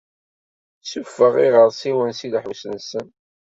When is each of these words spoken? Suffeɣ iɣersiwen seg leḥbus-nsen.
Suffeɣ 0.91 1.33
iɣersiwen 1.45 2.11
seg 2.19 2.31
leḥbus-nsen. 2.33 3.07